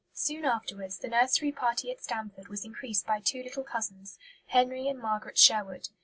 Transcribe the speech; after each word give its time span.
Soon 0.13 0.45
afterwards 0.45 0.97
the 0.97 1.07
nursery 1.07 1.51
party 1.51 1.91
at 1.91 2.01
Stanford 2.01 2.47
was 2.47 2.65
increased 2.65 3.05
by 3.05 3.19
two 3.19 3.43
little 3.43 3.63
cousins, 3.63 4.17
Henry 4.47 4.87
and 4.87 4.97
Margaret 4.97 5.37
Sherwood. 5.37 5.89